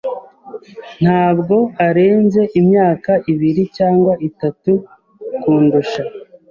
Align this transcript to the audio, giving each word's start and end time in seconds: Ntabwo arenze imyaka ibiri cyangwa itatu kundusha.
Ntabwo 1.03 1.55
arenze 1.87 2.41
imyaka 2.59 3.11
ibiri 3.31 3.63
cyangwa 3.77 4.13
itatu 4.29 4.71
kundusha. 5.41 6.01